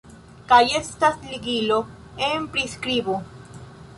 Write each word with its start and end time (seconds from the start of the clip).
kaj 0.51 0.59
estas 0.79 1.19
ligilo 1.33 1.77
en 2.29 2.33
la 2.39 2.49
priskribo 2.55 3.19